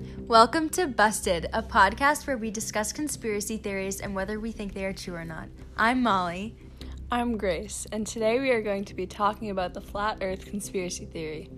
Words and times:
Welcome 0.00 0.68
to 0.70 0.86
Busted, 0.86 1.46
a 1.52 1.62
podcast 1.62 2.26
where 2.26 2.36
we 2.36 2.50
discuss 2.50 2.92
conspiracy 2.92 3.56
theories 3.56 4.00
and 4.00 4.14
whether 4.14 4.38
we 4.38 4.52
think 4.52 4.74
they 4.74 4.84
are 4.84 4.92
true 4.92 5.14
or 5.14 5.24
not. 5.24 5.48
I'm 5.76 6.02
Molly. 6.02 6.54
I'm 7.10 7.36
Grace, 7.36 7.86
and 7.90 8.06
today 8.06 8.38
we 8.38 8.50
are 8.50 8.62
going 8.62 8.84
to 8.84 8.94
be 8.94 9.06
talking 9.06 9.50
about 9.50 9.74
the 9.74 9.80
flat 9.80 10.18
earth 10.20 10.44
conspiracy 10.44 11.06
theory. 11.06 11.50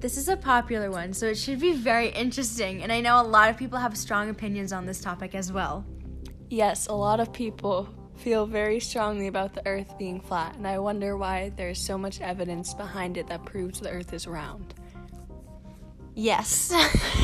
This 0.00 0.16
is 0.16 0.28
a 0.28 0.36
popular 0.36 0.90
one, 0.90 1.12
so 1.12 1.26
it 1.26 1.36
should 1.36 1.60
be 1.60 1.72
very 1.72 2.08
interesting, 2.08 2.82
and 2.82 2.90
I 2.90 3.00
know 3.00 3.20
a 3.20 3.22
lot 3.22 3.50
of 3.50 3.56
people 3.56 3.78
have 3.78 3.96
strong 3.96 4.30
opinions 4.30 4.72
on 4.72 4.86
this 4.86 5.00
topic 5.00 5.34
as 5.34 5.52
well. 5.52 5.84
Yes, 6.50 6.86
a 6.86 6.94
lot 6.94 7.20
of 7.20 7.32
people 7.32 7.88
feel 8.16 8.46
very 8.46 8.80
strongly 8.80 9.26
about 9.26 9.54
the 9.54 9.66
earth 9.66 9.96
being 9.98 10.20
flat, 10.20 10.56
and 10.56 10.66
I 10.66 10.78
wonder 10.78 11.16
why 11.16 11.52
there's 11.56 11.80
so 11.80 11.98
much 11.98 12.20
evidence 12.20 12.74
behind 12.74 13.16
it 13.16 13.28
that 13.28 13.44
proves 13.44 13.80
the 13.80 13.90
earth 13.90 14.12
is 14.12 14.26
round. 14.26 14.74
Yes. 16.14 16.72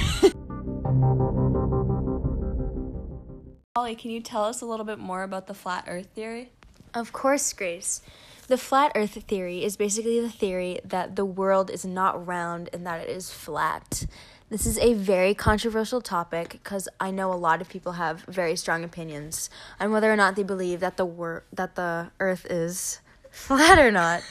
Molly, 3.80 3.96
can 3.96 4.10
you 4.10 4.20
tell 4.20 4.44
us 4.44 4.60
a 4.60 4.66
little 4.66 4.84
bit 4.84 4.98
more 4.98 5.22
about 5.22 5.46
the 5.46 5.54
flat 5.54 5.86
earth 5.88 6.08
theory? 6.14 6.50
Of 6.92 7.14
course, 7.14 7.50
Grace. 7.54 8.02
The 8.46 8.58
flat 8.58 8.92
earth 8.94 9.14
theory 9.26 9.64
is 9.64 9.78
basically 9.78 10.20
the 10.20 10.28
theory 10.28 10.80
that 10.84 11.16
the 11.16 11.24
world 11.24 11.70
is 11.70 11.82
not 11.82 12.26
round 12.26 12.68
and 12.74 12.86
that 12.86 13.00
it 13.00 13.08
is 13.08 13.30
flat. 13.30 14.04
This 14.50 14.66
is 14.66 14.76
a 14.80 14.92
very 14.92 15.32
controversial 15.32 16.02
topic 16.02 16.50
because 16.50 16.90
I 17.00 17.10
know 17.10 17.32
a 17.32 17.40
lot 17.40 17.62
of 17.62 17.70
people 17.70 17.92
have 17.92 18.20
very 18.24 18.54
strong 18.54 18.84
opinions 18.84 19.48
on 19.80 19.92
whether 19.92 20.12
or 20.12 20.16
not 20.16 20.36
they 20.36 20.42
believe 20.42 20.80
that 20.80 20.98
the 20.98 21.06
wor- 21.06 21.44
that 21.50 21.74
the 21.74 22.10
earth 22.20 22.44
is 22.50 23.00
flat 23.30 23.78
or 23.78 23.90
not. 23.90 24.22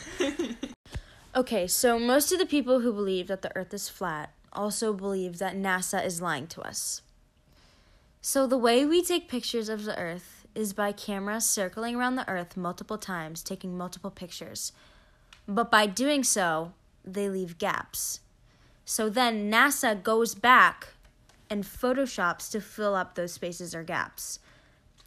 okay, 1.35 1.65
so 1.65 1.97
most 1.97 2.31
of 2.31 2.37
the 2.37 2.45
people 2.45 2.81
who 2.81 2.93
believe 2.93 3.25
that 3.29 3.41
the 3.41 3.55
earth 3.57 3.73
is 3.73 3.89
flat 3.89 4.31
also 4.53 4.93
believe 4.93 5.39
that 5.39 5.55
NASA 5.55 6.05
is 6.05 6.21
lying 6.21 6.45
to 6.45 6.61
us. 6.61 7.01
So 8.21 8.45
the 8.45 8.57
way 8.57 8.85
we 8.85 9.01
take 9.01 9.29
pictures 9.29 9.69
of 9.69 9.85
the 9.85 9.97
earth 9.97 10.45
is 10.53 10.73
by 10.73 10.91
cameras 10.91 11.45
circling 11.45 11.95
around 11.95 12.15
the 12.15 12.29
Earth 12.29 12.57
multiple 12.57 12.97
times, 12.97 13.41
taking 13.41 13.77
multiple 13.77 14.11
pictures. 14.11 14.73
But 15.47 15.71
by 15.71 15.85
doing 15.85 16.23
so, 16.23 16.73
they 17.05 17.29
leave 17.29 17.57
gaps. 17.57 18.19
So 18.83 19.09
then 19.09 19.49
NASA 19.49 20.01
goes 20.01 20.35
back 20.35 20.89
and 21.49 21.63
photoshops 21.63 22.51
to 22.51 22.59
fill 22.59 22.93
up 22.93 23.15
those 23.15 23.33
spaces 23.33 23.73
or 23.73 23.83
gaps. 23.83 24.39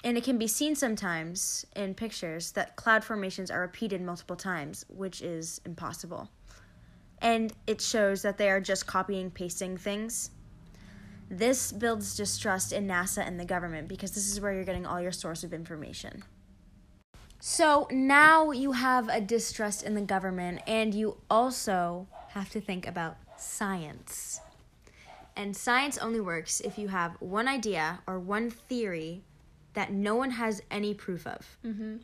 And 0.02 0.16
it 0.16 0.24
can 0.24 0.38
be 0.38 0.46
seen 0.46 0.74
sometimes 0.74 1.66
in 1.76 1.94
pictures 1.94 2.52
that 2.52 2.76
cloud 2.76 3.04
formations 3.04 3.50
are 3.50 3.60
repeated 3.60 4.00
multiple 4.00 4.36
times, 4.36 4.86
which 4.88 5.20
is 5.20 5.60
impossible. 5.66 6.30
And 7.20 7.52
it 7.66 7.80
shows 7.80 8.22
that 8.22 8.38
they 8.38 8.50
are 8.50 8.60
just 8.60 8.86
copying, 8.86 9.30
pasting 9.30 9.76
things 9.76 10.30
this 11.32 11.72
builds 11.72 12.14
distrust 12.14 12.74
in 12.74 12.86
NASA 12.86 13.26
and 13.26 13.40
the 13.40 13.44
government 13.46 13.88
because 13.88 14.10
this 14.10 14.30
is 14.30 14.38
where 14.38 14.52
you're 14.52 14.64
getting 14.64 14.84
all 14.84 15.00
your 15.00 15.12
source 15.12 15.42
of 15.42 15.54
information. 15.54 16.24
So 17.40 17.88
now 17.90 18.50
you 18.50 18.72
have 18.72 19.08
a 19.08 19.20
distrust 19.20 19.82
in 19.82 19.94
the 19.94 20.02
government, 20.02 20.60
and 20.66 20.94
you 20.94 21.16
also 21.28 22.06
have 22.28 22.50
to 22.50 22.60
think 22.60 22.86
about 22.86 23.16
science. 23.36 24.40
And 25.34 25.56
science 25.56 25.96
only 25.96 26.20
works 26.20 26.60
if 26.60 26.78
you 26.78 26.88
have 26.88 27.16
one 27.18 27.48
idea 27.48 28.00
or 28.06 28.20
one 28.20 28.50
theory 28.50 29.22
that 29.72 29.90
no 29.90 30.14
one 30.14 30.32
has 30.32 30.62
any 30.70 30.92
proof 30.92 31.26
of. 31.26 31.56
Mm-hmm. 31.64 31.96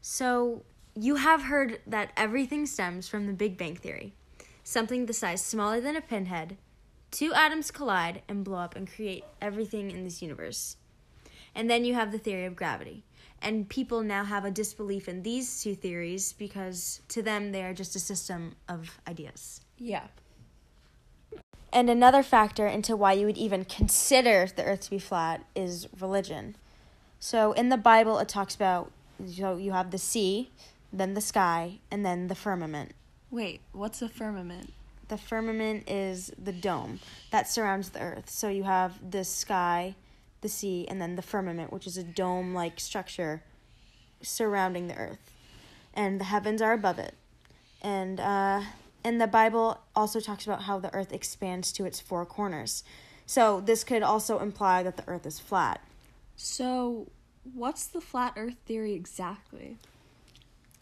So 0.00 0.62
you 0.94 1.16
have 1.16 1.42
heard 1.42 1.80
that 1.88 2.12
everything 2.16 2.66
stems 2.66 3.08
from 3.08 3.26
the 3.26 3.32
Big 3.32 3.58
Bang 3.58 3.74
Theory, 3.74 4.14
something 4.62 5.06
the 5.06 5.12
size 5.12 5.44
smaller 5.44 5.80
than 5.80 5.96
a 5.96 6.00
pinhead 6.00 6.56
Two 7.10 7.32
atoms 7.34 7.70
collide 7.70 8.22
and 8.28 8.44
blow 8.44 8.58
up 8.58 8.76
and 8.76 8.90
create 8.90 9.24
everything 9.40 9.90
in 9.90 10.04
this 10.04 10.22
universe. 10.22 10.76
And 11.54 11.68
then 11.68 11.84
you 11.84 11.94
have 11.94 12.12
the 12.12 12.18
theory 12.18 12.44
of 12.44 12.56
gravity. 12.56 13.04
And 13.42 13.68
people 13.68 14.02
now 14.02 14.24
have 14.24 14.44
a 14.44 14.50
disbelief 14.50 15.08
in 15.08 15.22
these 15.22 15.62
two 15.62 15.74
theories 15.74 16.34
because 16.34 17.00
to 17.08 17.22
them 17.22 17.52
they 17.52 17.64
are 17.64 17.74
just 17.74 17.96
a 17.96 18.00
system 18.00 18.54
of 18.68 19.00
ideas. 19.08 19.62
Yeah. 19.78 20.08
And 21.72 21.88
another 21.88 22.22
factor 22.22 22.66
into 22.66 22.96
why 22.96 23.14
you 23.14 23.26
would 23.26 23.38
even 23.38 23.64
consider 23.64 24.46
the 24.54 24.64
earth 24.64 24.82
to 24.82 24.90
be 24.90 24.98
flat 24.98 25.44
is 25.54 25.88
religion. 25.98 26.56
So 27.18 27.52
in 27.52 27.70
the 27.70 27.76
Bible 27.76 28.18
it 28.18 28.28
talks 28.28 28.54
about 28.54 28.92
so 29.26 29.56
you 29.56 29.72
have 29.72 29.90
the 29.90 29.98
sea, 29.98 30.50
then 30.92 31.14
the 31.14 31.20
sky, 31.20 31.80
and 31.90 32.04
then 32.04 32.28
the 32.28 32.34
firmament. 32.34 32.92
Wait, 33.30 33.60
what's 33.72 34.02
a 34.02 34.08
firmament? 34.08 34.72
The 35.10 35.18
firmament 35.18 35.90
is 35.90 36.32
the 36.42 36.52
dome 36.52 37.00
that 37.30 37.48
surrounds 37.48 37.90
the 37.90 38.00
earth. 38.00 38.30
So 38.30 38.48
you 38.48 38.62
have 38.62 39.10
the 39.10 39.24
sky, 39.24 39.94
the 40.40 40.48
sea, 40.48 40.86
and 40.88 41.00
then 41.02 41.16
the 41.16 41.22
firmament, 41.22 41.72
which 41.72 41.86
is 41.86 41.98
a 41.98 42.04
dome 42.04 42.54
like 42.54 42.80
structure 42.80 43.42
surrounding 44.22 44.88
the 44.88 44.96
earth. 44.96 45.30
And 45.92 46.18
the 46.18 46.24
heavens 46.24 46.62
are 46.62 46.72
above 46.72 46.98
it. 46.98 47.14
And 47.82 48.20
uh, 48.20 48.62
and 49.04 49.20
the 49.20 49.26
Bible 49.26 49.80
also 49.94 50.20
talks 50.20 50.46
about 50.46 50.62
how 50.62 50.78
the 50.78 50.92
earth 50.94 51.12
expands 51.12 51.72
to 51.72 51.84
its 51.84 52.00
four 52.00 52.24
corners. 52.24 52.84
So 53.26 53.60
this 53.60 53.84
could 53.84 54.02
also 54.02 54.38
imply 54.38 54.82
that 54.82 54.96
the 54.96 55.06
earth 55.06 55.26
is 55.26 55.38
flat. 55.38 55.80
So, 56.36 57.08
what's 57.54 57.86
the 57.86 58.00
flat 58.00 58.34
earth 58.36 58.56
theory 58.66 58.94
exactly? 58.94 59.78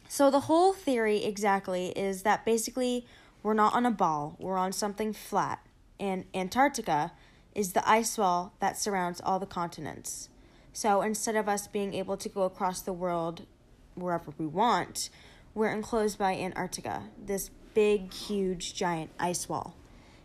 So 0.08 0.30
the 0.30 0.40
whole 0.40 0.72
theory 0.72 1.24
exactly 1.24 1.88
is 1.88 2.22
that 2.22 2.44
basically 2.44 3.06
we're 3.42 3.54
not 3.54 3.74
on 3.74 3.86
a 3.86 3.90
ball, 3.90 4.36
we're 4.38 4.58
on 4.58 4.72
something 4.72 5.12
flat. 5.12 5.60
And 6.00 6.24
Antarctica 6.34 7.12
is 7.54 7.72
the 7.72 7.88
ice 7.88 8.16
wall 8.16 8.52
that 8.60 8.78
surrounds 8.78 9.20
all 9.20 9.38
the 9.38 9.46
continents. 9.46 10.28
So 10.72 11.02
instead 11.02 11.34
of 11.34 11.48
us 11.48 11.66
being 11.66 11.94
able 11.94 12.16
to 12.16 12.28
go 12.28 12.42
across 12.42 12.80
the 12.80 12.92
world 12.92 13.46
wherever 13.94 14.32
we 14.38 14.46
want, 14.46 15.10
we're 15.54 15.72
enclosed 15.72 16.18
by 16.18 16.34
Antarctica, 16.34 17.04
this 17.20 17.50
big, 17.74 18.12
huge, 18.12 18.74
giant 18.74 19.10
ice 19.18 19.48
wall. 19.48 19.74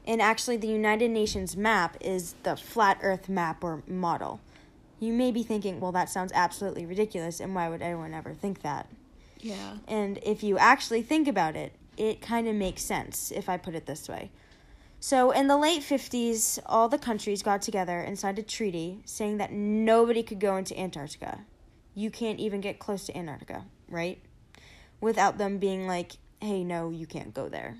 And 0.06 0.22
actually, 0.22 0.58
the 0.58 0.68
United 0.68 1.10
Nations 1.12 1.56
map 1.56 1.98
is 2.02 2.36
the 2.44 2.56
flat 2.56 3.00
earth 3.02 3.30
map 3.30 3.64
or 3.64 3.84
model. 3.88 4.42
You 5.00 5.14
may 5.14 5.32
be 5.32 5.44
thinking, 5.44 5.80
well, 5.80 5.92
that 5.94 6.10
sounds 6.10 6.32
absolutely 6.36 6.86
ridiculous, 6.86 7.40
and 7.40 7.56
why 7.56 7.70
would 7.70 7.82
anyone 7.82 8.14
ever 8.14 8.34
think 8.34 8.62
that? 8.62 8.88
Yeah. 9.40 9.78
And 9.88 10.20
if 10.24 10.44
you 10.44 10.58
actually 10.58 11.02
think 11.02 11.28
about 11.28 11.56
it, 11.56 11.74
it 11.98 12.22
kind 12.22 12.48
of 12.48 12.56
makes 12.56 12.82
sense 12.82 13.32
if 13.32 13.50
I 13.50 13.58
put 13.58 13.76
it 13.76 13.86
this 13.86 14.08
way. 14.08 14.32
So, 15.00 15.32
in 15.32 15.48
the 15.48 15.58
late 15.58 15.82
50s, 15.82 16.60
all 16.66 16.88
the 16.88 16.98
countries 16.98 17.44
got 17.44 17.62
together 17.62 18.00
and 18.00 18.18
signed 18.18 18.40
a 18.40 18.44
treaty 18.44 19.02
saying 19.04 19.38
that 19.38 19.52
nobody 19.52 20.24
could 20.24 20.40
go 20.40 20.56
into 20.56 20.80
Antarctica. 20.80 21.42
You 21.94 22.10
can't 22.10 22.40
even 22.40 22.62
get 22.62 22.80
close 22.80 23.06
to 23.08 23.18
Antarctica, 23.18 23.66
right? 23.90 24.22
Without 25.02 25.38
them 25.38 25.58
being 25.58 25.88
like, 25.88 26.14
hey, 26.40 26.64
no, 26.64 26.90
you 26.90 27.06
can't 27.06 27.34
go 27.34 27.50
there. 27.50 27.76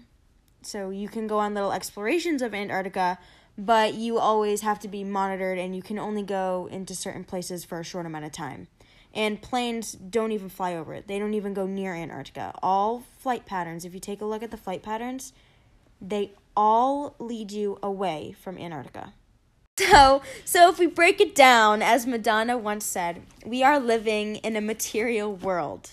So, 0.64 0.90
you 0.90 1.08
can 1.08 1.28
go 1.28 1.40
on 1.40 1.54
little 1.54 1.72
explorations 1.72 2.42
of 2.42 2.54
Antarctica, 2.54 3.18
but 3.58 3.94
you 3.94 4.20
always 4.20 4.60
have 4.60 4.80
to 4.80 4.90
be 4.90 5.06
monitored 5.06 5.58
and 5.58 5.74
you 5.74 5.82
can 5.82 5.98
only 5.98 6.24
go 6.24 6.68
into 6.72 6.94
certain 6.94 7.24
places 7.24 7.64
for 7.64 7.80
a 7.80 7.86
short 7.86 8.06
amount 8.06 8.26
of 8.26 8.34
time 8.34 8.68
and 9.14 9.42
planes 9.42 9.94
don't 9.94 10.32
even 10.32 10.50
fly 10.50 10.76
over 10.76 10.94
it. 10.94 11.08
They 11.08 11.20
don't 11.20 11.34
even 11.34 11.54
go 11.54 11.68
near 11.68 11.94
Antarctica. 11.94 12.54
All 12.64 13.04
flight 13.20 13.46
patterns, 13.46 13.86
if 13.86 13.94
you 13.94 14.00
take 14.00 14.22
a 14.22 14.26
look 14.26 14.42
at 14.42 14.52
the 14.52 14.58
flight 14.58 14.82
patterns, 14.82 15.34
they 16.02 16.32
all 16.56 17.16
lead 17.20 17.52
you 17.52 17.78
away 17.84 18.36
from 18.40 18.58
Antarctica. 18.58 19.14
So, 19.78 20.22
so 20.46 20.70
if 20.70 20.78
we 20.78 20.86
break 20.86 21.20
it 21.20 21.34
down, 21.34 21.82
as 21.82 22.06
Madonna 22.06 22.58
once 22.58 22.86
said, 22.86 23.24
we 23.46 23.64
are 23.64 23.80
living 23.80 24.38
in 24.38 24.56
a 24.56 24.62
material 24.62 25.36
world. 25.36 25.92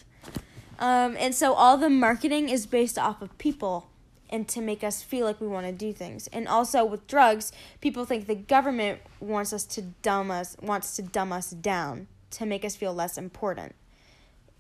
Um, 0.79 1.17
and 1.19 1.35
so 1.35 1.53
all 1.55 1.77
the 1.77 1.91
marketing 1.91 2.49
is 2.49 2.67
based 2.67 2.99
off 2.99 3.21
of 3.23 3.37
people 3.39 3.89
and 4.31 4.47
to 4.49 4.61
make 4.61 4.85
us 4.85 5.03
feel 5.03 5.27
like 5.27 5.41
we 5.41 5.47
want 5.47 5.67
to 5.67 5.73
do 5.73 5.93
things. 5.93 6.27
And 6.29 6.47
also 6.47 6.85
with 6.85 7.07
drugs, 7.07 7.53
people 7.81 8.05
think 8.05 8.27
the 8.27 8.35
government 8.35 9.01
wants 9.19 9.53
us 9.53 9.65
to 9.67 9.83
dumb 9.83 10.31
us 10.31 10.57
wants 10.63 10.97
to 10.97 11.03
dumb 11.03 11.33
us 11.33 11.51
down 11.51 12.07
to 12.31 12.47
make 12.47 12.65
us 12.65 12.77
feel 12.77 12.95
less 12.95 13.19
important. 13.19 13.75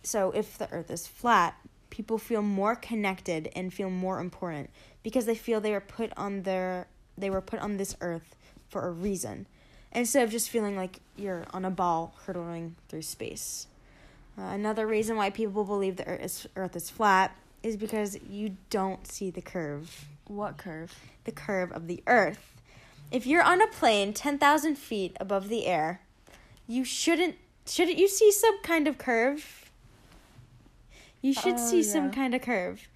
So 0.03 0.31
if 0.31 0.59
the 0.59 0.71
earth 0.73 0.91
is 0.91 1.07
flat, 1.07 1.57
people 1.91 2.19
feel 2.19 2.43
more 2.43 2.75
connected 2.75 3.51
and 3.55 3.73
feel 3.73 3.91
more 3.91 4.21
important 4.21 4.71
because 5.03 5.27
they 5.27 5.35
feel 5.35 5.61
they 5.61 5.73
were 5.73 5.81
put 5.81 6.13
on 6.17 6.43
their 6.43 6.87
they 7.19 7.29
were 7.29 7.41
put 7.41 7.61
on 7.61 7.77
this 7.77 7.97
earth 8.01 8.35
for 8.69 8.87
a 8.87 8.91
reason 8.91 9.47
instead 9.93 10.23
of 10.23 10.31
just 10.31 10.49
feeling 10.49 10.77
like 10.77 11.01
you're 11.17 11.45
on 11.53 11.65
a 11.65 11.71
ball 11.71 12.15
hurtling 12.25 12.77
through 12.89 13.03
space. 13.03 13.67
Uh, 14.39 14.43
another 14.43 14.87
reason 14.87 15.17
why 15.17 15.29
people 15.29 15.65
believe 15.65 15.97
the 15.97 16.07
earth 16.07 16.23
is, 16.23 16.47
earth 16.57 16.77
is 16.77 16.89
flat 16.89 17.37
is 17.63 17.77
because 17.77 18.19
you 18.29 18.57
don't 18.71 19.07
see 19.07 19.31
the 19.31 19.43
curve. 19.43 20.07
What 20.29 20.57
curve? 20.57 20.95
The 21.25 21.33
curve 21.33 21.73
of 21.73 21.89
the 21.89 22.03
earth. 22.07 22.55
If 23.11 23.27
you're 23.27 23.43
on 23.43 23.61
a 23.61 23.67
plane 23.67 24.15
10,000 24.15 24.77
feet 24.77 25.17
above 25.21 25.49
the 25.49 25.67
air, 25.67 26.01
you 26.67 26.85
shouldn't 26.85 27.37
shouldn't 27.71 27.99
you 27.99 28.09
see 28.09 28.33
some 28.33 28.61
kind 28.63 28.89
of 28.89 28.99
curve? 28.99 29.71
You 31.23 31.33
should 31.33 31.55
Oh, 31.55 31.71
see 31.71 31.83
some 31.83 32.11
kind 32.11 32.35
of 32.35 32.43
curve. 32.43 32.89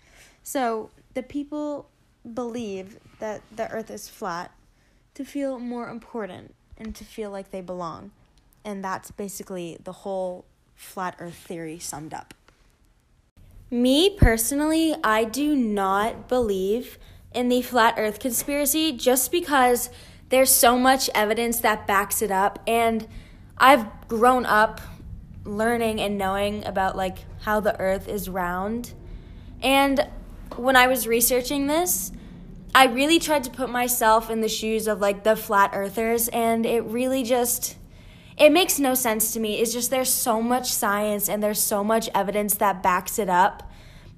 So 0.42 0.90
the 1.14 1.22
people 1.22 1.88
believe 2.32 2.98
that 3.18 3.42
the 3.54 3.70
earth 3.70 3.90
is 3.90 4.08
flat 4.08 4.50
to 5.14 5.24
feel 5.24 5.58
more 5.58 5.88
important 5.88 6.54
and 6.76 6.94
to 6.96 7.04
feel 7.04 7.30
like 7.30 7.50
they 7.50 7.60
belong. 7.60 8.10
And 8.64 8.82
that's 8.82 9.10
basically 9.10 9.78
the 9.84 9.92
whole 9.92 10.44
flat 10.74 11.16
earth 11.18 11.34
theory 11.36 11.78
summed 11.78 12.14
up. 12.14 12.34
Me 13.70 14.10
personally, 14.10 14.94
I 15.04 15.24
do 15.24 15.54
not 15.54 16.28
believe 16.28 16.98
in 17.34 17.48
the 17.48 17.62
flat 17.62 17.94
earth 17.98 18.18
conspiracy 18.20 18.92
just 18.92 19.30
because 19.30 19.90
there's 20.30 20.50
so 20.50 20.78
much 20.78 21.10
evidence 21.14 21.60
that 21.60 21.86
backs 21.86 22.22
it 22.22 22.30
up 22.30 22.58
and 22.66 23.06
I've 23.56 24.08
grown 24.08 24.46
up 24.46 24.80
learning 25.44 26.00
and 26.00 26.18
knowing 26.18 26.64
about 26.66 26.96
like 26.96 27.18
how 27.42 27.60
the 27.60 27.78
earth 27.78 28.08
is 28.08 28.28
round. 28.28 28.92
And 29.62 30.08
when 30.56 30.76
I 30.76 30.86
was 30.86 31.06
researching 31.06 31.66
this, 31.66 32.12
I 32.74 32.86
really 32.86 33.18
tried 33.18 33.44
to 33.44 33.50
put 33.50 33.70
myself 33.70 34.30
in 34.30 34.40
the 34.40 34.48
shoes 34.48 34.88
of 34.88 35.00
like 35.00 35.22
the 35.22 35.36
flat 35.36 35.70
earthers 35.74 36.28
and 36.28 36.66
it 36.66 36.80
really 36.82 37.22
just 37.22 37.76
it 38.36 38.50
makes 38.50 38.80
no 38.80 38.94
sense 38.94 39.32
to 39.34 39.40
me. 39.40 39.60
It's 39.60 39.72
just 39.72 39.90
there's 39.90 40.12
so 40.12 40.42
much 40.42 40.72
science 40.72 41.28
and 41.28 41.40
there's 41.40 41.60
so 41.60 41.84
much 41.84 42.08
evidence 42.14 42.56
that 42.56 42.82
backs 42.82 43.20
it 43.20 43.28
up. 43.28 43.70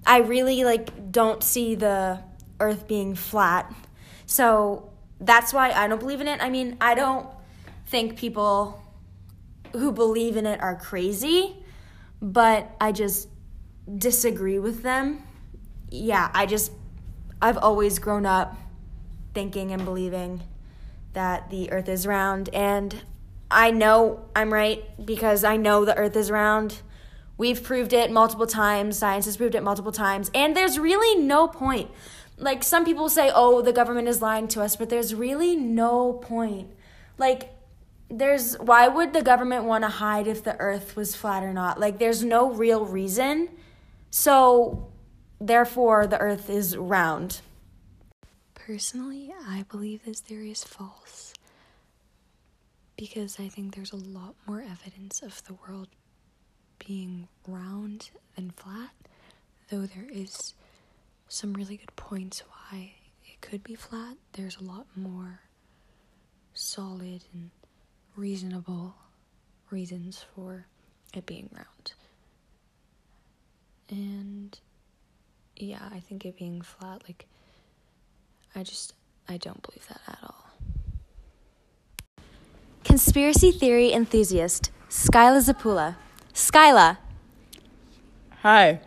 I 0.06 0.18
really 0.18 0.64
like 0.64 1.12
don't 1.12 1.42
see 1.42 1.74
the 1.74 2.22
earth 2.58 2.88
being 2.88 3.14
flat. 3.14 3.74
So 4.24 4.90
that's 5.20 5.52
why 5.52 5.70
I 5.72 5.86
don't 5.86 5.98
believe 5.98 6.22
in 6.22 6.28
it. 6.28 6.40
I 6.40 6.48
mean, 6.48 6.78
I 6.80 6.94
don't 6.94 7.28
think 7.86 8.16
people 8.16 8.82
who 9.78 9.92
believe 9.92 10.36
in 10.36 10.46
it 10.46 10.60
are 10.60 10.76
crazy, 10.76 11.56
but 12.20 12.74
I 12.80 12.92
just 12.92 13.28
disagree 13.98 14.58
with 14.58 14.82
them. 14.82 15.22
Yeah, 15.90 16.30
I 16.34 16.46
just 16.46 16.72
I've 17.40 17.58
always 17.58 17.98
grown 17.98 18.26
up 18.26 18.56
thinking 19.34 19.72
and 19.72 19.84
believing 19.84 20.42
that 21.12 21.50
the 21.50 21.70
earth 21.70 21.88
is 21.88 22.06
round 22.06 22.48
and 22.50 23.02
I 23.50 23.70
know 23.70 24.24
I'm 24.34 24.52
right 24.52 24.82
because 25.04 25.44
I 25.44 25.56
know 25.56 25.84
the 25.84 25.96
earth 25.96 26.16
is 26.16 26.30
round. 26.30 26.82
We've 27.38 27.62
proved 27.62 27.92
it 27.92 28.10
multiple 28.10 28.46
times, 28.46 28.98
science 28.98 29.26
has 29.26 29.36
proved 29.36 29.54
it 29.54 29.62
multiple 29.62 29.92
times, 29.92 30.30
and 30.34 30.56
there's 30.56 30.78
really 30.78 31.22
no 31.22 31.46
point. 31.46 31.90
Like 32.38 32.64
some 32.64 32.84
people 32.84 33.08
say, 33.08 33.30
"Oh, 33.34 33.62
the 33.62 33.72
government 33.72 34.08
is 34.08 34.20
lying 34.20 34.48
to 34.48 34.62
us," 34.62 34.74
but 34.74 34.88
there's 34.88 35.14
really 35.14 35.54
no 35.54 36.14
point. 36.14 36.70
Like 37.18 37.55
there's 38.08 38.54
why 38.58 38.88
would 38.88 39.12
the 39.12 39.22
government 39.22 39.64
want 39.64 39.84
to 39.84 39.88
hide 39.88 40.26
if 40.26 40.44
the 40.44 40.58
earth 40.58 40.96
was 40.96 41.16
flat 41.16 41.42
or 41.42 41.52
not? 41.52 41.80
Like 41.80 41.98
there's 41.98 42.22
no 42.22 42.50
real 42.50 42.84
reason. 42.84 43.48
So 44.10 44.92
therefore 45.40 46.06
the 46.06 46.18
earth 46.18 46.48
is 46.48 46.76
round. 46.76 47.40
Personally, 48.54 49.32
I 49.46 49.64
believe 49.70 50.04
this 50.04 50.20
theory 50.20 50.50
is 50.50 50.64
false 50.64 51.34
because 52.96 53.38
I 53.38 53.48
think 53.48 53.74
there's 53.74 53.92
a 53.92 53.96
lot 53.96 54.34
more 54.46 54.60
evidence 54.60 55.22
of 55.22 55.44
the 55.44 55.54
world 55.54 55.88
being 56.84 57.28
round 57.46 58.10
than 58.34 58.50
flat, 58.50 58.90
though 59.70 59.86
there 59.86 60.06
is 60.10 60.54
some 61.28 61.52
really 61.52 61.76
good 61.76 61.94
points 61.96 62.42
why 62.48 62.94
it 63.24 63.40
could 63.40 63.62
be 63.62 63.74
flat. 63.74 64.16
There's 64.32 64.56
a 64.56 64.64
lot 64.64 64.86
more 64.96 65.40
solid 66.54 67.24
and 67.32 67.50
reasonable 68.16 68.94
reasons 69.70 70.24
for 70.34 70.66
it 71.14 71.26
being 71.26 71.48
round. 71.52 71.92
And 73.88 74.58
yeah, 75.56 75.88
I 75.92 76.00
think 76.00 76.24
it 76.24 76.36
being 76.36 76.60
flat, 76.62 77.02
like, 77.08 77.26
I 78.54 78.62
just, 78.62 78.94
I 79.28 79.36
don't 79.36 79.62
believe 79.62 79.86
that 79.88 80.00
at 80.08 80.18
all. 80.22 80.50
Conspiracy 82.84 83.52
theory 83.52 83.92
enthusiast, 83.92 84.70
Skyla 84.88 85.42
Zapula. 85.42 85.96
Skyla, 86.32 86.98
Hi. 88.42 88.80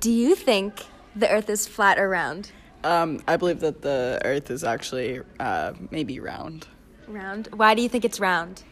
do 0.00 0.10
you 0.10 0.34
think 0.34 0.86
the 1.14 1.30
earth 1.30 1.48
is 1.50 1.66
flat 1.66 1.98
or 1.98 2.08
round? 2.08 2.50
Um, 2.84 3.22
I 3.28 3.36
believe 3.36 3.60
that 3.60 3.82
the 3.82 4.20
Earth 4.24 4.50
is 4.50 4.64
actually 4.64 5.20
uh, 5.38 5.72
maybe 5.90 6.18
round. 6.18 6.66
Round. 7.08 7.48
Why 7.54 7.74
do 7.74 7.82
you 7.82 7.88
think 7.88 8.04
it's 8.04 8.20
round? 8.20 8.62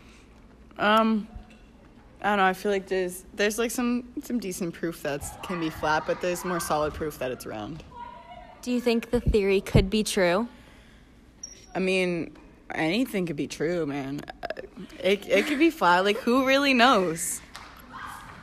Um, 0.78 1.28
I 2.22 2.30
don't 2.30 2.38
know. 2.38 2.44
I 2.44 2.52
feel 2.52 2.72
like 2.72 2.86
there's 2.86 3.24
there's 3.34 3.58
like 3.58 3.70
some 3.70 4.08
some 4.22 4.38
decent 4.38 4.74
proof 4.74 5.02
that 5.02 5.22
can 5.42 5.60
be 5.60 5.70
flat, 5.70 6.04
but 6.06 6.20
there's 6.20 6.44
more 6.44 6.60
solid 6.60 6.94
proof 6.94 7.18
that 7.18 7.30
it's 7.30 7.46
round. 7.46 7.82
Do 8.62 8.70
you 8.70 8.80
think 8.80 9.10
the 9.10 9.20
theory 9.20 9.60
could 9.60 9.88
be 9.88 10.02
true? 10.02 10.48
I 11.74 11.78
mean, 11.78 12.36
anything 12.74 13.26
could 13.26 13.36
be 13.36 13.46
true, 13.46 13.86
man. 13.86 14.20
It 15.02 15.28
it 15.28 15.46
could 15.46 15.58
be 15.58 15.70
flat. 15.70 16.04
Like 16.04 16.18
who 16.18 16.46
really 16.46 16.74
knows? 16.74 17.40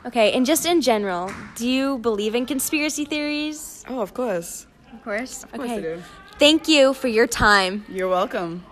Okay, 0.06 0.32
and 0.32 0.46
just 0.46 0.64
in 0.64 0.80
general, 0.80 1.30
do 1.56 1.68
you 1.68 1.98
believe 1.98 2.34
in 2.34 2.46
conspiracy 2.46 3.04
theories? 3.04 3.84
Oh, 3.88 4.00
of 4.00 4.14
course. 4.14 4.66
Of 4.92 5.02
course. 5.02 5.44
Of 5.44 5.52
course 5.52 5.70
I 5.70 5.80
do. 5.80 6.02
Thank 6.38 6.68
you 6.68 6.94
for 6.94 7.08
your 7.08 7.26
time. 7.26 7.84
You're 7.88 8.08
welcome. 8.08 8.64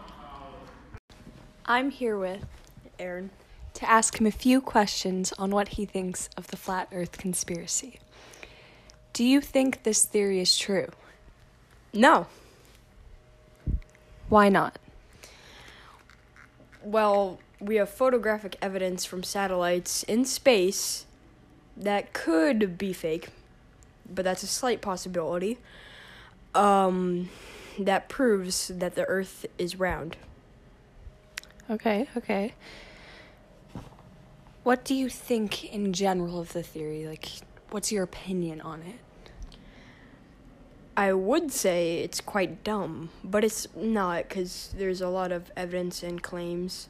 I'm 1.69 1.91
here 1.91 2.17
with 2.17 2.47
Aaron 2.97 3.31
to 3.75 3.91
ask 3.91 4.21
him 4.21 4.27
a 4.27 4.31
few 4.31 4.61
questions 4.61 5.33
on 5.37 5.51
what 5.51 5.71
he 5.71 5.85
thinks 5.85 6.31
of 6.37 6.47
the 6.47 6.57
flat 6.57 6.89
earth 6.93 7.19
conspiracy. 7.19 7.99
Do 9.13 9.25
you 9.25 9.41
think 9.41 9.83
this 9.83 10.05
theory 10.05 10.39
is 10.39 10.57
true? 10.57 10.89
No. 11.93 12.29
Why 14.29 14.49
not? 14.49 14.79
Well, 16.85 17.41
we 17.59 17.77
have 17.77 17.91
photographic 17.91 18.57
evidence 18.63 19.05
from 19.05 19.25
satellites 19.25 20.05
in 20.05 20.25
space 20.25 21.05
that 21.77 22.13
could 22.13 22.79
be 22.79 22.93
fake, 22.93 23.31
but 24.09 24.25
that's 24.25 24.45
a 24.45 24.47
slight 24.47 24.81
possibility. 24.81 25.59
Um, 26.55 27.29
that 27.77 28.09
proves 28.09 28.69
that 28.69 28.95
the 28.95 29.05
Earth 29.07 29.47
is 29.59 29.77
round. 29.77 30.17
Okay, 31.69 32.09
okay. 32.17 32.55
What 34.63 34.85
do 34.85 34.95
you 34.95 35.09
think 35.09 35.65
in 35.65 35.93
general 35.93 36.41
of 36.41 36.53
the 36.53 36.63
theory? 36.63 37.07
Like, 37.07 37.29
what's 37.71 37.91
your 37.91 38.05
opinion 38.05 38.61
on 38.61 38.83
it? 38.83 38.97
I 40.97 41.13
would 41.13 41.53
say 41.53 41.99
it's 41.99 42.21
quite 42.21 42.65
dumb, 42.65 43.11
but 43.23 43.45
it's 43.45 43.67
not 43.77 44.29
because 44.29 44.75
there's 44.77 45.01
a 45.01 45.09
lot 45.09 45.31
of 45.31 45.51
evidence 45.57 46.03
and 46.03 46.23
claims 46.23 46.89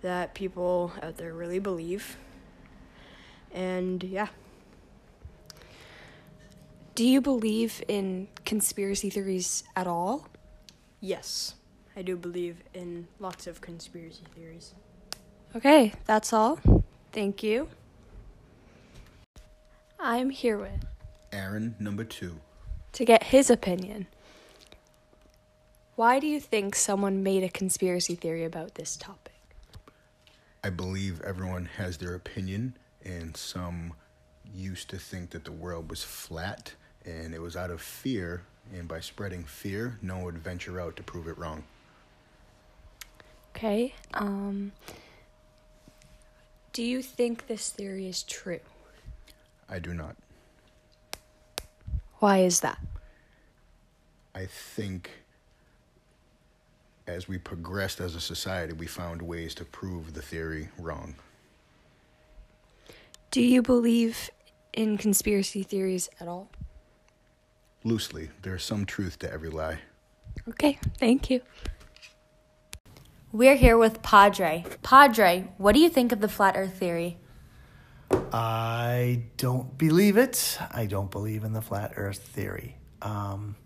that 0.00 0.34
people 0.34 0.92
out 1.02 1.16
there 1.16 1.34
really 1.34 1.58
believe. 1.58 2.16
And 3.52 4.02
yeah. 4.02 4.28
Do 6.94 7.04
you 7.04 7.20
believe 7.20 7.82
in 7.88 8.28
conspiracy 8.44 9.10
theories 9.10 9.64
at 9.74 9.86
all? 9.86 10.28
Yes, 11.00 11.54
I 11.96 12.02
do 12.02 12.16
believe 12.16 12.56
in 12.74 13.06
lots 13.20 13.46
of 13.46 13.60
conspiracy 13.60 14.24
theories. 14.34 14.74
Okay, 15.54 15.92
that's 16.06 16.32
all. 16.32 16.58
Thank 17.12 17.42
you. 17.42 17.68
I'm 20.00 20.30
here 20.30 20.58
with 20.58 20.84
Aaron, 21.32 21.76
number 21.78 22.04
two. 22.04 22.40
to 22.92 23.04
get 23.04 23.24
his 23.24 23.50
opinion. 23.50 24.06
Why 25.96 26.18
do 26.18 26.26
you 26.26 26.40
think 26.40 26.74
someone 26.74 27.22
made 27.22 27.44
a 27.44 27.48
conspiracy 27.48 28.14
theory 28.16 28.44
about 28.44 28.74
this 28.74 28.96
topic? 28.96 29.32
I 30.64 30.70
believe 30.70 31.20
everyone 31.22 31.66
has 31.76 31.98
their 31.98 32.14
opinion, 32.14 32.76
and 33.04 33.36
some 33.36 33.92
used 34.52 34.90
to 34.90 34.98
think 34.98 35.30
that 35.30 35.44
the 35.44 35.52
world 35.52 35.90
was 35.90 36.02
flat, 36.02 36.74
and 37.04 37.34
it 37.34 37.40
was 37.40 37.56
out 37.56 37.70
of 37.70 37.80
fear. 37.80 38.42
And 38.72 38.88
by 38.88 39.00
spreading 39.00 39.44
fear, 39.44 39.98
no 40.02 40.16
one 40.16 40.24
would 40.24 40.38
venture 40.38 40.80
out 40.80 40.96
to 40.96 41.02
prove 41.02 41.28
it 41.28 41.36
wrong. 41.38 41.64
Okay. 43.54 43.94
Um 44.12 44.72
Do 46.72 46.82
you 46.82 47.02
think 47.02 47.46
this 47.46 47.70
theory 47.70 48.08
is 48.08 48.22
true? 48.24 48.60
I 49.68 49.78
do 49.78 49.94
not. 49.94 50.16
Why 52.18 52.38
is 52.38 52.60
that? 52.60 52.78
I 54.34 54.46
think 54.46 55.10
as 57.06 57.28
we 57.28 57.38
progressed 57.38 58.00
as 58.00 58.14
a 58.16 58.20
society, 58.20 58.72
we 58.72 58.86
found 58.86 59.22
ways 59.22 59.54
to 59.54 59.64
prove 59.64 60.14
the 60.14 60.22
theory 60.22 60.68
wrong. 60.78 61.14
Do 63.30 63.40
you 63.40 63.62
believe 63.62 64.30
in 64.72 64.96
conspiracy 64.96 65.62
theories 65.62 66.08
at 66.20 66.28
all? 66.28 66.50
Loosely, 67.84 68.30
there's 68.42 68.64
some 68.64 68.86
truth 68.86 69.18
to 69.20 69.32
every 69.32 69.50
lie. 69.50 69.78
Okay, 70.48 70.78
thank 70.98 71.30
you. 71.30 71.40
We're 73.34 73.56
here 73.56 73.76
with 73.76 74.00
Padre. 74.00 74.64
Padre, 74.84 75.48
what 75.58 75.72
do 75.72 75.80
you 75.80 75.88
think 75.88 76.12
of 76.12 76.20
the 76.20 76.28
flat 76.28 76.56
earth 76.56 76.74
theory? 76.78 77.18
I 78.32 79.24
don't 79.38 79.76
believe 79.76 80.16
it. 80.16 80.56
I 80.70 80.86
don't 80.86 81.10
believe 81.10 81.42
in 81.42 81.52
the 81.52 81.60
flat 81.60 81.94
earth 81.96 82.20
theory. 82.20 82.76
Um, 83.02 83.56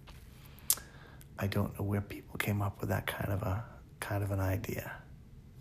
I 1.38 1.48
don't 1.48 1.78
know 1.78 1.84
where 1.84 2.00
people 2.00 2.38
came 2.38 2.62
up 2.62 2.80
with 2.80 2.88
that 2.88 3.06
kind 3.06 3.30
of 3.30 3.42
a 3.42 3.62
kind 4.00 4.25
of 4.25 4.30
an 4.30 4.40
idea. 4.40 4.90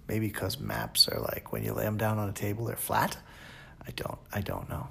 Maybe 0.07 0.27
because 0.27 0.57
maps 0.57 1.09
are 1.09 1.19
like 1.19 1.51
when 1.51 1.65
you 1.65 1.73
lay 1.73 1.83
them 1.83 1.97
down 1.97 2.17
on 2.17 2.29
a 2.29 2.33
table, 2.33 2.63
they're 2.63 2.77
flat. 2.77 3.17
I 3.85 3.91
don't. 3.91 4.19
I 4.31 4.39
don't 4.39 4.69
know. 4.69 4.87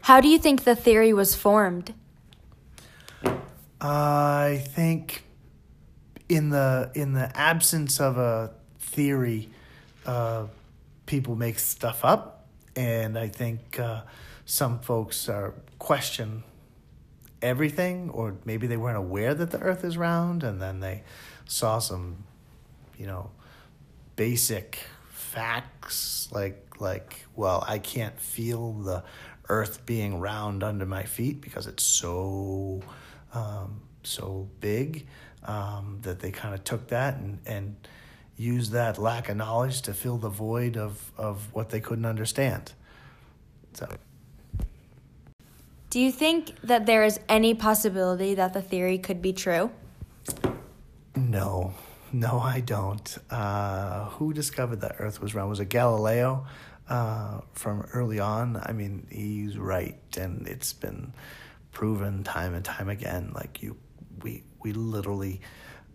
How 0.00 0.22
do 0.22 0.28
you 0.28 0.38
think 0.38 0.64
the 0.64 0.74
theory 0.74 1.12
was 1.12 1.34
formed? 1.34 1.92
I 3.82 4.64
think 4.68 5.24
in 6.30 6.50
the 6.50 6.90
in 6.94 7.12
the 7.12 7.36
absence 7.36 8.00
of 8.00 8.16
a 8.16 8.52
theory, 8.78 9.48
uh, 10.06 10.46
people 11.04 11.34
make 11.34 11.58
stuff 11.58 12.04
up, 12.04 12.46
and 12.76 13.18
I 13.18 13.26
think 13.26 13.80
uh, 13.80 14.02
some 14.46 14.78
folks 14.78 15.28
are 15.28 15.54
question 15.80 16.44
everything, 17.42 18.10
or 18.10 18.36
maybe 18.44 18.68
they 18.68 18.76
weren't 18.76 18.96
aware 18.96 19.34
that 19.34 19.50
the 19.50 19.58
Earth 19.58 19.84
is 19.84 19.98
round, 19.98 20.44
and 20.44 20.62
then 20.62 20.78
they 20.78 21.02
saw 21.46 21.80
some, 21.80 22.24
you 22.96 23.06
know, 23.06 23.30
basic 24.14 24.78
facts 25.10 26.28
like 26.30 26.80
like 26.80 27.26
well, 27.34 27.64
I 27.66 27.78
can't 27.78 28.18
feel 28.20 28.72
the 28.74 29.02
Earth 29.48 29.84
being 29.84 30.20
round 30.20 30.62
under 30.62 30.86
my 30.86 31.02
feet 31.02 31.40
because 31.40 31.66
it's 31.66 31.82
so 31.82 32.82
um, 33.34 33.80
so 34.04 34.48
big 34.60 35.08
um, 35.44 35.98
that 36.02 36.20
they 36.20 36.30
kind 36.30 36.54
of 36.54 36.64
took 36.64 36.88
that 36.88 37.14
and 37.16 37.38
and 37.46 37.76
used 38.36 38.72
that 38.72 38.96
lack 38.98 39.28
of 39.28 39.36
knowledge 39.36 39.82
to 39.82 39.92
fill 39.92 40.16
the 40.16 40.28
void 40.28 40.76
of 40.76 41.12
of 41.16 41.52
what 41.52 41.70
they 41.70 41.80
couldn't 41.80 42.06
understand. 42.06 42.72
So. 43.74 43.88
Do 45.90 45.98
you 45.98 46.12
think 46.12 46.54
that 46.62 46.86
there 46.86 47.02
is 47.02 47.18
any 47.28 47.52
possibility 47.52 48.34
that 48.34 48.52
the 48.52 48.62
theory 48.62 48.96
could 48.96 49.20
be 49.20 49.32
true? 49.32 49.72
No, 51.16 51.74
no, 52.12 52.38
I 52.38 52.60
don't. 52.60 53.18
Uh, 53.28 54.06
who 54.10 54.32
discovered 54.32 54.82
that 54.82 54.96
Earth 55.00 55.20
was 55.20 55.34
round? 55.34 55.50
Was 55.50 55.60
it 55.60 55.68
Galileo? 55.68 56.46
Uh, 56.88 57.40
from 57.52 57.82
early 57.92 58.18
on, 58.18 58.60
I 58.64 58.72
mean, 58.72 59.06
he's 59.10 59.56
right, 59.56 59.98
and 60.16 60.46
it's 60.48 60.72
been 60.72 61.12
proven 61.72 62.24
time 62.24 62.54
and 62.54 62.64
time 62.64 62.88
again. 62.88 63.32
Like 63.34 63.62
you, 63.62 63.76
we 64.22 64.44
we 64.62 64.72
literally 64.72 65.40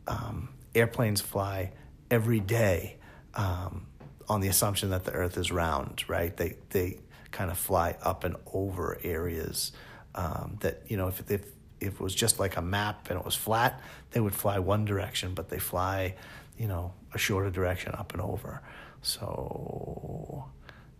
um, 0.07 0.49
airplanes 0.73 1.21
fly 1.21 1.71
every 2.09 2.39
day 2.39 2.97
um, 3.33 3.87
on 4.27 4.41
the 4.41 4.47
assumption 4.47 4.89
that 4.89 5.03
the 5.05 5.11
Earth 5.11 5.37
is 5.37 5.51
round. 5.51 6.03
Right? 6.07 6.35
They 6.35 6.55
they 6.69 6.99
kind 7.31 7.51
of 7.51 7.57
fly 7.57 7.97
up 8.01 8.23
and 8.23 8.35
over 8.53 8.97
areas 9.03 9.71
um, 10.13 10.57
that 10.61 10.83
you 10.87 10.97
know 10.97 11.07
if 11.07 11.29
if 11.29 11.45
if 11.79 11.95
it 11.95 11.99
was 11.99 12.15
just 12.15 12.39
like 12.39 12.57
a 12.57 12.61
map 12.61 13.09
and 13.09 13.19
it 13.19 13.25
was 13.25 13.35
flat, 13.35 13.81
they 14.11 14.19
would 14.19 14.35
fly 14.35 14.59
one 14.59 14.85
direction, 14.85 15.33
but 15.33 15.49
they 15.49 15.59
fly, 15.59 16.15
you 16.57 16.67
know, 16.67 16.93
a 17.13 17.17
shorter 17.17 17.49
direction 17.49 17.93
up 17.93 18.13
and 18.13 18.21
over. 18.21 18.61
So 19.01 20.45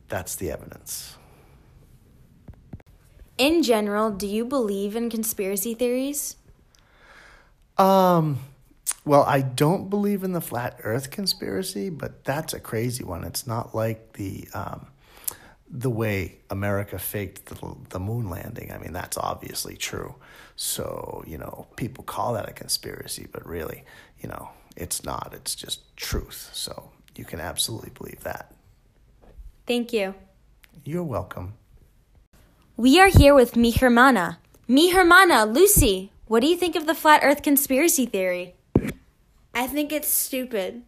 that's 0.08 0.36
the 0.36 0.52
evidence. 0.52 1.18
In 3.38 3.64
general, 3.64 4.12
do 4.12 4.28
you 4.28 4.46
believe 4.46 4.96
in 4.96 5.10
conspiracy 5.10 5.74
theories? 5.74 6.38
Um, 7.78 8.40
well, 9.04 9.24
I 9.24 9.42
don't 9.42 9.90
believe 9.90 10.24
in 10.24 10.34
the 10.34 10.42
flat 10.42 10.80
Earth 10.84 11.12
conspiracy, 11.12 11.90
but 11.90 12.24
that's 12.24 12.54
a 12.54 12.60
crazy 12.60 13.04
one. 13.04 13.24
It's 13.24 13.46
not 13.46 13.76
like 13.76 14.14
the 14.14 14.48
um, 14.54 14.88
the 15.70 15.90
way 15.90 16.38
America 16.50 16.98
faked 16.98 17.46
the, 17.48 17.76
the 17.90 18.00
moon 18.00 18.30
landing. 18.30 18.72
I 18.72 18.78
mean, 18.78 18.94
that's 18.94 19.18
obviously 19.18 19.76
true. 19.76 20.16
So 20.56 21.24
you 21.28 21.38
know, 21.38 21.68
people 21.76 22.04
call 22.04 22.34
that 22.34 22.50
a 22.50 22.54
conspiracy, 22.54 23.28
but 23.32 23.46
really, 23.46 23.84
you 24.20 24.30
know, 24.30 24.50
it's 24.76 25.04
not. 25.04 25.34
It's 25.36 25.56
just 25.56 25.96
truth. 25.98 26.50
So 26.54 26.92
you 27.16 27.26
can 27.26 27.40
absolutely 27.40 27.92
believe 27.92 28.22
that. 28.24 28.52
Thank 29.68 29.94
you. 29.94 30.16
You're 30.84 31.04
welcome. 31.04 31.54
We 32.78 33.00
are 33.00 33.08
here 33.08 33.34
with 33.34 33.56
mi 33.56 33.72
hermana. 33.72 34.40
Mi 34.68 34.92
hermana, 34.92 35.46
Lucy. 35.46 36.12
What 36.28 36.40
do 36.40 36.48
you 36.48 36.58
think 36.58 36.76
of 36.76 36.88
the 36.88 36.96
flat 36.96 37.22
earth 37.24 37.44
conspiracy 37.44 38.08
theory? 38.08 38.56
I 39.54 39.68
think 39.68 39.92
it's 39.92 40.08
stupid. 40.08 40.82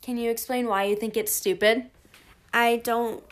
Can 0.00 0.16
you 0.16 0.30
explain 0.30 0.68
why 0.68 0.84
you 0.84 0.94
think 0.94 1.16
it's 1.16 1.32
stupid? 1.32 1.90
I 2.54 2.76
don't 2.76 3.22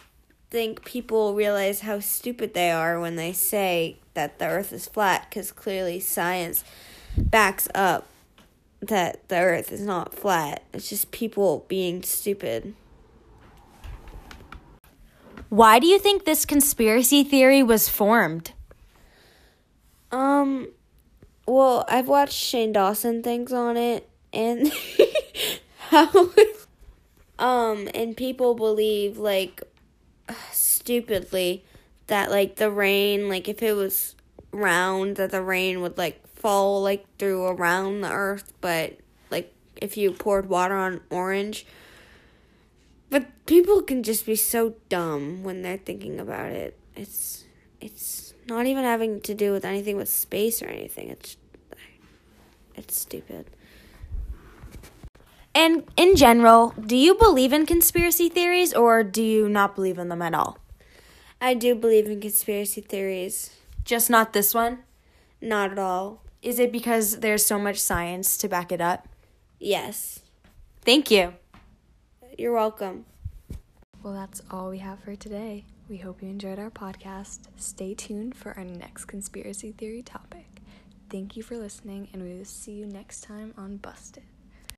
think 0.51 0.85
people 0.85 1.35
realize 1.35 1.81
how 1.81 2.01
stupid 2.01 2.55
they 2.55 2.71
are 2.71 2.99
when 2.99 3.17
they 3.17 3.33
say 3.33 3.99
that 4.15 4.39
the 4.39 4.47
earth 4.47 4.73
is 4.73 4.87
flat 4.87 5.27
because 5.29 5.53
clearly 5.53 6.01
science 6.01 6.65
backs 7.17 7.69
up 7.75 8.09
that 8.81 9.29
the 9.29 9.37
earth 9.37 9.71
is 9.71 9.81
not 9.81 10.15
flat. 10.15 10.65
It's 10.73 10.89
just 10.89 11.13
people 11.13 11.65
being 11.69 12.03
stupid. 12.03 12.75
Why 15.49 15.79
do 15.79 15.87
you 15.87 15.99
think 15.99 16.25
this 16.25 16.45
conspiracy 16.45 17.23
theory 17.23 17.63
was 17.63 17.89
formed? 17.89 18.53
Um, 20.11 20.69
well, 21.49 21.85
I've 21.89 22.09
watched 22.09 22.35
Shane 22.35 22.73
Dawson 22.73 23.23
things 23.23 23.53
on 23.53 23.77
it, 23.77 24.09
and 24.33 24.71
how, 25.79 26.31
um, 27.39 27.89
and 27.95 28.17
people 28.17 28.55
believe 28.55 29.17
like 29.17 29.63
stupidly 30.53 31.65
that 32.09 32.31
like 32.31 32.57
the 32.57 32.71
rain, 32.71 33.29
like 33.31 33.49
if 33.49 33.63
it 33.63 33.73
was 33.73 34.15
round, 34.53 35.17
that 35.17 35.31
the 35.31 35.43
rain 35.43 35.81
would 35.81 35.97
like 35.97 36.27
fall 36.29 36.83
like 36.83 37.07
through 37.19 37.47
around 37.47 38.03
the 38.03 38.13
earth, 38.13 38.53
but 38.61 38.99
like 39.31 39.53
if 39.77 39.97
you 39.97 40.13
poured 40.13 40.49
water 40.49 40.77
on 40.77 41.01
orange. 41.11 41.67
But 43.11 43.27
people 43.47 43.81
can 43.81 44.03
just 44.03 44.27
be 44.27 44.37
so 44.37 44.75
dumb 44.91 45.43
when 45.43 45.63
they're 45.63 45.79
thinking 45.79 46.21
about 46.21 46.51
it. 46.53 46.79
It's 46.95 47.45
it's 47.81 48.28
not 48.49 48.67
even 48.67 48.85
having 48.85 49.21
to 49.23 49.35
do 49.35 49.53
with 49.53 49.65
anything 49.65 49.97
with 49.97 50.09
space 50.09 50.63
or 50.63 50.67
anything. 50.67 51.09
It's 51.11 51.37
it's 52.75 52.99
stupid. 52.99 53.47
And 55.55 55.85
in 55.97 56.15
general, 56.15 56.73
do 56.81 56.97
you 56.97 57.15
believe 57.15 57.53
in 57.53 57.67
conspiracy 57.67 58.29
theories 58.29 58.73
or 58.73 59.03
do 59.03 59.23
you 59.23 59.49
not 59.49 59.75
believe 59.75 59.99
in 59.99 60.09
them 60.09 60.23
at 60.23 60.35
all? 60.35 60.59
I 61.41 61.55
do 61.55 61.75
believe 61.75 62.07
in 62.07 62.21
conspiracy 62.21 62.81
theories. 62.81 63.51
Just 63.85 64.09
not 64.09 64.33
this 64.33 64.55
one? 64.55 64.85
Not 65.41 65.73
at 65.73 65.79
all. 65.79 66.23
Is 66.43 66.61
it 66.61 66.71
because 66.71 67.19
there's 67.19 67.45
so 67.45 67.59
much 67.59 67.79
science 67.79 68.37
to 68.39 68.49
back 68.49 68.71
it 68.71 68.81
up? 68.81 69.09
Yes. 69.59 70.21
Thank 70.83 71.11
you. 71.11 71.35
You're 72.37 72.55
welcome. 72.55 73.05
Well, 74.03 74.15
that's 74.15 74.41
all 74.51 74.71
we 74.71 74.79
have 74.79 75.01
for 75.01 75.17
today. 75.17 75.65
We 75.89 75.97
hope 75.97 76.23
you 76.23 76.29
enjoyed 76.29 76.59
our 76.59 76.71
podcast. 76.71 77.49
Stay 77.57 77.95
tuned 77.95 78.35
for 78.35 78.53
our 78.59 78.65
next 78.65 79.07
conspiracy 79.07 79.73
theory 79.73 80.03
topic. 80.03 80.61
Thank 81.09 81.35
you 81.35 81.43
for 81.43 81.57
listening, 81.57 82.09
and 82.13 82.23
we 82.23 82.35
will 82.35 82.45
see 82.45 82.73
you 82.73 82.85
next 82.85 83.23
time 83.23 83.55
on 83.57 83.79
Busted. 83.79 84.25